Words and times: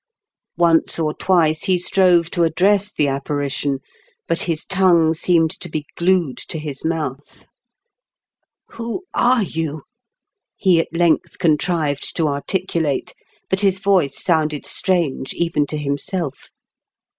Once 0.57 0.97
or 0.97 1.13
twice 1.13 1.65
he 1.65 1.77
strove 1.77 2.31
to 2.31 2.41
address 2.43 2.91
the 2.91 3.07
apparition, 3.07 3.77
but 4.27 4.41
his 4.41 4.65
tongue 4.65 5.13
seemed 5.13 5.51
to 5.51 5.69
be 5.69 5.85
glued 5.95 6.39
to 6.39 6.57
his 6.57 6.83
mouth." 6.83 7.45
Who 8.77 9.03
are 9.13 9.43
you?" 9.43 9.83
he 10.57 10.79
at 10.79 10.91
length 10.91 11.37
contrived 11.37 12.15
to 12.15 12.27
articulate, 12.27 13.13
but 13.47 13.59
his 13.59 13.77
voice 13.77 14.19
sounded 14.19 14.65
strange 14.65 15.35
even 15.35 15.67
to 15.67 15.77
himself. 15.77 16.49